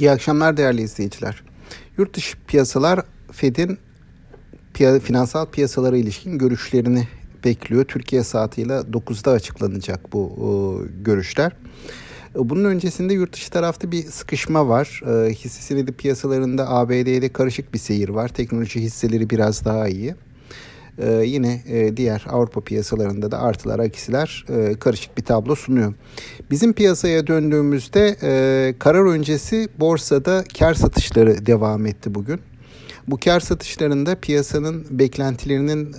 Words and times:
İyi 0.00 0.10
akşamlar 0.10 0.56
değerli 0.56 0.82
izleyiciler. 0.82 1.42
Yurt 1.98 2.16
dışı 2.16 2.38
piyasalar 2.46 3.00
Fed'in 3.32 3.78
finansal 5.02 5.46
piyasalara 5.46 5.96
ilişkin 5.96 6.38
görüşlerini 6.38 7.08
bekliyor. 7.44 7.84
Türkiye 7.84 8.24
saatiyle 8.24 8.72
9'da 8.72 9.30
açıklanacak 9.30 10.12
bu 10.12 10.86
görüşler. 11.04 11.52
Bunun 12.34 12.64
öncesinde 12.64 13.14
yurt 13.14 13.32
dışı 13.32 13.50
tarafta 13.50 13.92
bir 13.92 14.02
sıkışma 14.02 14.68
var. 14.68 15.02
E, 15.06 15.34
hisse 15.34 15.62
senedi 15.62 15.92
piyasalarında 15.92 16.70
ABD'de 16.70 17.28
karışık 17.28 17.74
bir 17.74 17.78
seyir 17.78 18.08
var. 18.08 18.28
Teknoloji 18.28 18.80
hisseleri 18.80 19.30
biraz 19.30 19.64
daha 19.64 19.88
iyi. 19.88 20.14
Ee, 21.00 21.22
yine 21.26 21.62
e, 21.68 21.96
diğer 21.96 22.26
Avrupa 22.30 22.60
piyasalarında 22.60 23.30
da 23.30 23.38
artılar, 23.38 23.78
aksiler 23.78 24.44
e, 24.48 24.74
karışık 24.74 25.18
bir 25.18 25.22
tablo 25.22 25.54
sunuyor. 25.54 25.94
Bizim 26.50 26.72
piyasaya 26.72 27.26
döndüğümüzde 27.26 28.16
e, 28.22 28.74
karar 28.78 29.04
öncesi 29.04 29.68
borsada 29.78 30.44
kar 30.58 30.74
satışları 30.74 31.46
devam 31.46 31.86
etti 31.86 32.14
bugün. 32.14 32.40
Bu 33.08 33.18
kar 33.24 33.40
satışlarında 33.40 34.14
piyasanın 34.14 34.86
beklentilerinin 34.90 35.94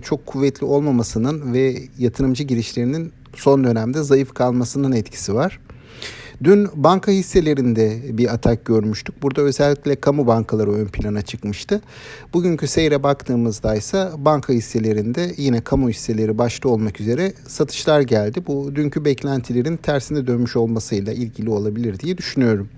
çok 0.00 0.26
kuvvetli 0.26 0.66
olmamasının 0.66 1.54
ve 1.54 1.76
yatırımcı 1.98 2.44
girişlerinin 2.44 3.12
son 3.34 3.64
dönemde 3.64 4.02
zayıf 4.02 4.34
kalmasının 4.34 4.92
etkisi 4.92 5.34
var. 5.34 5.60
Dün 6.44 6.68
banka 6.74 7.12
hisselerinde 7.12 8.00
bir 8.18 8.34
atak 8.34 8.64
görmüştük. 8.64 9.22
Burada 9.22 9.42
özellikle 9.42 9.96
kamu 9.96 10.26
bankaları 10.26 10.72
ön 10.72 10.86
plana 10.86 11.22
çıkmıştı. 11.22 11.80
Bugünkü 12.34 12.66
seyre 12.66 13.02
baktığımızda 13.02 13.74
ise 13.74 14.08
banka 14.18 14.52
hisselerinde 14.52 15.34
yine 15.36 15.60
kamu 15.60 15.90
hisseleri 15.90 16.38
başta 16.38 16.68
olmak 16.68 17.00
üzere 17.00 17.32
satışlar 17.46 18.00
geldi. 18.00 18.42
Bu 18.46 18.76
dünkü 18.76 19.04
beklentilerin 19.04 19.76
tersine 19.76 20.26
dönmüş 20.26 20.56
olmasıyla 20.56 21.12
ilgili 21.12 21.50
olabilir 21.50 21.98
diye 21.98 22.18
düşünüyorum. 22.18 22.68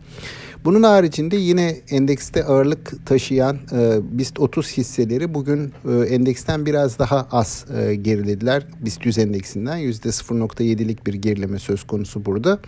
Bunun 0.69 0.83
haricinde 0.83 1.37
yine 1.37 1.77
endekste 1.91 2.45
ağırlık 2.45 3.07
taşıyan 3.07 3.57
e, 3.73 3.99
BIST 4.19 4.41
30 4.41 4.73
hisseleri 4.73 5.35
bugün 5.35 5.73
e, 5.89 6.15
endeksten 6.15 6.67
biraz 6.67 6.99
daha 6.99 7.29
az 7.33 7.65
e, 7.77 7.95
gerilediler. 7.95 8.67
BIST 8.81 9.07
100 9.07 9.19
endeksinden 9.19 9.79
%0.7'lik 9.79 11.07
bir 11.07 11.15
gerileme 11.15 11.59
söz 11.59 11.87
konusu 11.87 12.25
burada. 12.25 12.59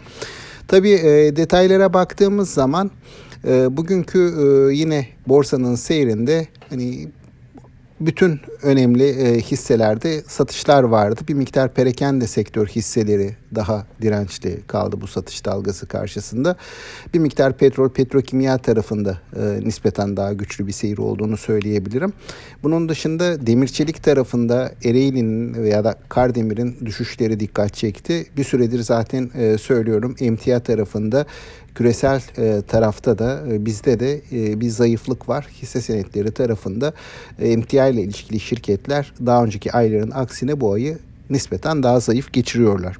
Tabii 0.69 0.91
e, 0.91 1.37
detaylara 1.37 1.93
baktığımız 1.93 2.51
zaman 2.51 2.91
e, 3.45 3.77
bugünkü 3.77 4.19
e, 4.19 4.75
yine 4.75 5.07
borsanın 5.27 5.75
seyrinde 5.75 6.47
hani 6.71 7.09
bütün 8.01 8.41
önemli 8.63 9.09
e, 9.09 9.41
hisselerde 9.41 10.21
satışlar 10.21 10.83
vardı. 10.83 11.21
Bir 11.29 11.35
miktar 11.35 11.75
perakende 11.75 12.27
sektör 12.27 12.67
hisseleri 12.67 13.37
daha 13.55 13.87
dirençli 14.03 14.61
kaldı 14.67 15.01
bu 15.01 15.07
satış 15.07 15.45
dalgası 15.45 15.87
karşısında. 15.87 16.57
Bir 17.15 17.19
miktar 17.19 17.57
petrol, 17.57 17.89
petrokimya 17.89 18.59
tarafında 18.59 19.19
e, 19.37 19.61
nispeten 19.67 20.17
daha 20.17 20.33
güçlü 20.33 20.67
bir 20.67 20.73
seyir 20.73 20.99
olduğunu 20.99 21.37
söyleyebilirim. 21.37 22.13
Bunun 22.63 22.89
dışında 22.89 23.47
demirçelik 23.47 24.03
tarafında 24.03 24.73
Ereğli'nin 24.85 25.55
veya 25.55 25.85
da 25.85 25.95
Kardemir'in 26.09 26.77
düşüşleri 26.85 27.41
dikkat 27.41 27.75
çekti. 27.75 28.27
Bir 28.37 28.45
süredir 28.45 28.81
zaten 28.81 29.31
e, 29.35 29.59
söylüyorum 29.59 30.17
emtia 30.21 30.61
tarafında 30.61 31.27
küresel 31.75 32.23
e, 32.39 32.63
tarafta 32.63 33.19
da 33.19 33.43
e, 33.53 33.67
bizde 33.67 34.01
de 34.01 34.21
e, 34.33 34.61
bir 34.61 34.69
zayıflık 34.69 35.29
var. 35.29 35.47
Hisse 35.63 35.81
senetleri 35.81 36.31
tarafında 36.31 36.93
e, 37.39 37.49
emtia 37.49 37.87
ile 37.87 38.03
ilişkili 38.03 38.41
şirketler 38.41 39.13
daha 39.27 39.45
önceki 39.45 39.73
ayların 39.73 40.11
aksine 40.11 40.61
bu 40.61 40.73
ayı 40.73 40.99
nispeten 41.31 41.83
daha 41.83 42.01
zayıf 42.01 42.33
geçiriyorlar. 42.33 42.97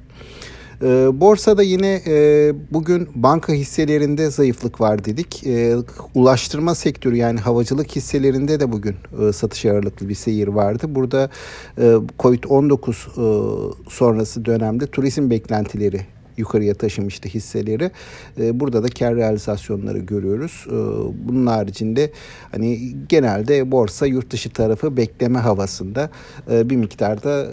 E, 0.83 1.21
borsada 1.21 1.63
yine 1.63 2.01
e, 2.07 2.53
bugün 2.71 3.09
banka 3.15 3.53
hisselerinde 3.53 4.29
zayıflık 4.29 4.81
var 4.81 5.05
dedik. 5.05 5.47
E, 5.47 5.75
ulaştırma 6.15 6.75
sektörü 6.75 7.15
yani 7.15 7.39
havacılık 7.39 7.95
hisselerinde 7.95 8.59
de 8.59 8.71
bugün 8.71 8.95
e, 9.21 9.33
satış 9.33 9.65
ağırlıklı 9.65 10.09
bir 10.09 10.15
seyir 10.15 10.47
vardı. 10.47 10.85
Burada 10.89 11.29
e, 11.77 11.81
Covid-19 12.19 12.89
e, 12.89 13.89
sonrası 13.89 14.45
dönemde 14.45 14.87
turizm 14.87 15.29
beklentileri 15.29 16.01
yukarıya 16.37 16.73
taşımıştı 16.73 17.29
hisseleri. 17.29 17.91
Burada 18.37 18.83
da 18.83 18.87
kar 18.87 19.15
realizasyonları 19.15 19.99
görüyoruz. 19.99 20.65
Bunun 21.27 21.47
haricinde 21.47 22.11
hani 22.51 22.93
genelde 23.09 23.71
borsa 23.71 24.05
yurt 24.05 24.31
dışı 24.31 24.49
tarafı 24.49 24.97
bekleme 24.97 25.39
havasında 25.39 26.09
bir 26.49 26.75
miktarda 26.75 27.47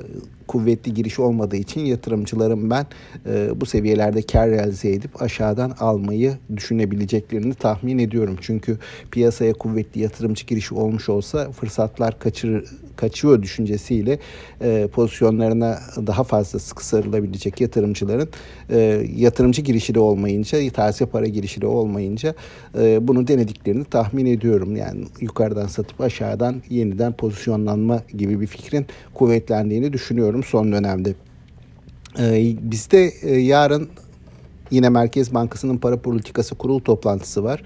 kuvvetli 0.48 0.94
giriş 0.94 1.18
olmadığı 1.18 1.56
için 1.56 1.80
yatırımcıların 1.80 2.70
ben 2.70 2.86
e, 3.26 3.60
bu 3.60 3.66
seviyelerde 3.66 4.22
kar 4.22 4.50
realize 4.50 4.90
edip 4.90 5.22
aşağıdan 5.22 5.70
almayı 5.80 6.34
düşünebileceklerini 6.56 7.54
tahmin 7.54 7.98
ediyorum. 7.98 8.36
Çünkü 8.40 8.78
piyasaya 9.10 9.52
kuvvetli 9.52 10.00
yatırımcı 10.00 10.46
girişi 10.46 10.74
olmuş 10.74 11.08
olsa 11.08 11.52
fırsatlar 11.52 12.18
kaçır, 12.18 12.64
kaçıyor 12.96 13.42
düşüncesiyle 13.42 14.18
e, 14.60 14.88
pozisyonlarına 14.92 15.78
daha 16.06 16.24
fazla 16.24 16.58
sıkı 16.58 16.86
sarılabilecek 16.86 17.60
yatırımcıların 17.60 18.28
e, 18.70 19.06
yatırımcı 19.16 19.62
girişi 19.62 19.94
de 19.94 20.00
olmayınca, 20.00 20.70
taze 20.70 21.06
para 21.06 21.26
girişi 21.26 21.60
de 21.60 21.66
olmayınca 21.66 22.34
e, 22.78 23.08
bunu 23.08 23.28
denediklerini 23.28 23.84
tahmin 23.84 24.26
ediyorum. 24.26 24.76
Yani 24.76 25.04
yukarıdan 25.20 25.66
satıp 25.66 26.00
aşağıdan 26.00 26.62
yeniden 26.70 27.12
pozisyonlanma 27.12 28.02
gibi 28.14 28.40
bir 28.40 28.46
fikrin 28.46 28.86
kuvvetlendiğini 29.14 29.92
düşünüyorum 29.92 30.37
düşünüyorum 30.42 30.44
son 30.44 30.72
dönemde. 30.72 31.14
Ee, 32.18 32.56
bizde 32.60 33.12
e, 33.22 33.40
yarın 33.40 33.88
Yine 34.70 34.88
Merkez 34.88 35.34
Bankası'nın 35.34 35.78
para 35.78 35.96
politikası 35.96 36.54
kurul 36.54 36.80
toplantısı 36.80 37.44
var. 37.44 37.62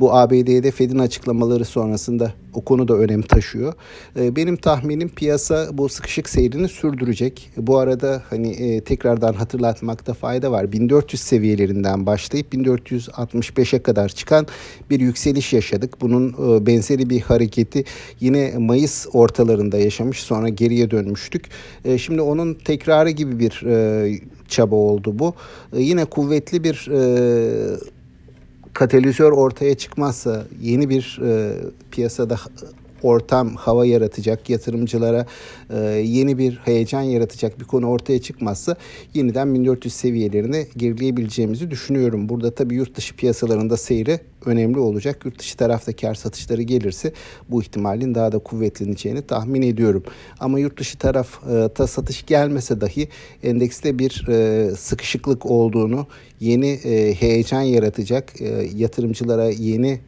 Bu 0.00 0.14
ABD'de 0.14 0.70
Fed'in 0.70 0.98
açıklamaları 0.98 1.64
sonrasında 1.64 2.32
o 2.56 2.60
konu 2.60 2.88
da 2.88 2.94
önem 2.94 3.22
taşıyor. 3.22 3.72
Ee, 4.18 4.36
benim 4.36 4.56
tahminim 4.56 5.08
piyasa 5.08 5.68
bu 5.72 5.88
sıkışık 5.88 6.28
seyrini 6.28 6.68
sürdürecek. 6.68 7.50
Bu 7.56 7.78
arada 7.78 8.22
hani 8.30 8.50
e, 8.50 8.80
tekrardan 8.80 9.32
hatırlatmakta 9.32 10.14
fayda 10.14 10.52
var. 10.52 10.72
1400 10.72 11.22
seviyelerinden 11.22 12.06
başlayıp 12.06 12.54
1465'e 12.54 13.82
kadar 13.82 14.08
çıkan 14.08 14.46
bir 14.90 15.00
yükseliş 15.00 15.52
yaşadık. 15.52 16.00
Bunun 16.00 16.28
e, 16.32 16.66
benzeri 16.66 17.10
bir 17.10 17.20
hareketi 17.20 17.84
yine 18.20 18.54
Mayıs 18.58 19.06
ortalarında 19.12 19.78
yaşamış 19.78 20.22
sonra 20.22 20.48
geriye 20.48 20.90
dönmüştük. 20.90 21.44
E, 21.84 21.98
şimdi 21.98 22.20
onun 22.20 22.54
tekrarı 22.54 23.10
gibi 23.10 23.38
bir 23.38 23.62
çaba 24.48 24.76
oldu 24.76 25.18
bu. 25.18 25.34
Yine 25.76 26.04
kuvvetli 26.04 26.64
bir 26.64 26.88
katalizör 28.76 29.32
ortaya 29.32 29.74
çıkmazsa 29.74 30.44
yeni 30.60 30.88
bir 30.88 31.18
e, 31.22 31.52
piyasada 31.90 32.38
ortam, 33.02 33.54
hava 33.54 33.86
yaratacak, 33.86 34.50
yatırımcılara 34.50 35.26
e, 35.70 35.78
yeni 35.88 36.38
bir 36.38 36.60
heyecan 36.64 37.02
yaratacak 37.02 37.60
bir 37.60 37.64
konu 37.64 37.88
ortaya 37.88 38.20
çıkmazsa 38.20 38.76
yeniden 39.14 39.54
1400 39.54 39.94
seviyelerine 39.94 40.66
gerileyebileceğimizi 40.76 41.70
düşünüyorum. 41.70 42.28
Burada 42.28 42.54
tabii 42.54 42.74
yurt 42.74 42.94
dışı 42.94 43.16
piyasalarında 43.16 43.76
seyri 43.76 44.20
önemli 44.46 44.78
olacak. 44.78 45.24
Yurt 45.24 45.38
dışı 45.38 45.56
tarafta 45.56 45.96
kar 45.96 46.14
satışları 46.14 46.62
gelirse 46.62 47.12
bu 47.48 47.62
ihtimalin 47.62 48.14
daha 48.14 48.32
da 48.32 48.38
kuvvetleneceğini 48.38 49.22
tahmin 49.22 49.62
ediyorum. 49.62 50.04
Ama 50.40 50.58
yurt 50.58 50.80
dışı 50.80 50.98
tarafta 50.98 51.86
satış 51.86 52.26
gelmese 52.26 52.80
dahi 52.80 53.08
endekste 53.42 53.98
bir 53.98 54.28
e, 54.28 54.70
sıkışıklık 54.70 55.46
olduğunu, 55.46 56.06
yeni 56.40 56.70
e, 56.70 57.14
heyecan 57.14 57.62
yaratacak, 57.62 58.40
e, 58.40 58.68
yatırımcılara 58.76 59.44
yeni 59.48 60.00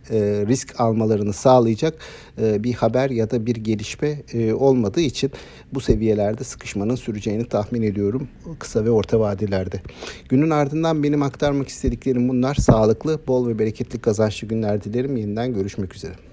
risk 0.49 0.81
almalarını 0.81 1.33
sağlayacak 1.33 1.99
bir 2.39 2.73
haber 2.83 3.11
ya 3.11 3.31
da 3.31 3.47
bir 3.47 3.57
gelişme 3.57 4.23
olmadığı 4.55 5.01
için 5.01 5.31
bu 5.75 5.81
seviyelerde 5.81 6.45
sıkışmanın 6.45 6.95
süreceğini 6.95 7.49
tahmin 7.49 7.83
ediyorum 7.83 8.29
kısa 8.59 8.85
ve 8.85 8.91
orta 8.91 9.21
vadelerde. 9.21 9.83
Günün 10.29 10.51
ardından 10.51 11.03
benim 11.03 11.23
aktarmak 11.23 11.69
istediklerim 11.69 12.29
bunlar. 12.29 12.55
Sağlıklı, 12.55 13.21
bol 13.27 13.49
ve 13.49 13.59
bereketli 13.59 13.99
kazançlı 13.99 14.49
günler 14.49 14.85
dilerim. 14.85 15.17
Yeniden 15.17 15.55
görüşmek 15.55 15.95
üzere. 15.95 16.28